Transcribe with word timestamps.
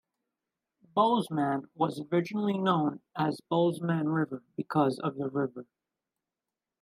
Bowsman 0.95 1.69
was 1.75 2.01
originally 2.11 2.57
known 2.57 3.01
as 3.15 3.39
"Bowsman 3.51 4.09
River" 4.09 4.41
because 4.57 4.97
of 4.97 5.15
the 5.15 5.29
river. 5.29 5.67